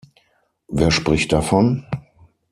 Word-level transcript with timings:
Wer 0.67 0.89
spricht 0.89 1.31
davon? 1.31 1.85